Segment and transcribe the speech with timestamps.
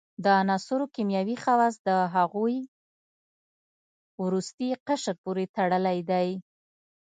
[0.23, 2.59] د عناصرو کیمیاوي خواص د هغوي
[4.23, 6.29] وروستي قشر پورې تړلی دی.